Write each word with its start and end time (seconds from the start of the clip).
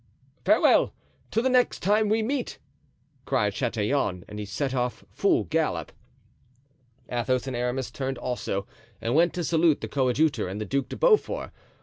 "Farewell, 0.45 0.93
till 1.29 1.43
the 1.43 1.49
next 1.49 1.81
time 1.83 2.09
we 2.09 2.23
meet," 2.23 2.57
cried 3.25 3.53
Chatillon, 3.53 4.25
and 4.27 4.39
he 4.39 4.45
set 4.45 4.73
off, 4.73 5.05
full 5.11 5.43
gallop. 5.43 5.91
Athos 7.07 7.45
and 7.45 7.55
Aramis 7.55 7.91
turned 7.91 8.17
also 8.17 8.65
and 8.99 9.13
went 9.13 9.31
to 9.35 9.43
salute 9.43 9.79
the 9.79 9.87
coadjutor 9.87 10.47
and 10.47 10.59
the 10.59 10.65
Duc 10.65 10.89
de 10.89 10.95
Beaufort. 10.95 11.51